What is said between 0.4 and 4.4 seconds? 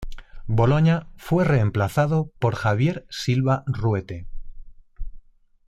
Boloña fue reemplazado por Javier Silva Ruete.